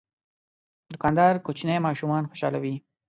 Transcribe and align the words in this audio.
دوکاندار 0.91 1.33
کوچني 1.45 1.75
ماشومان 1.87 2.23
خوشحالوي. 2.29 2.75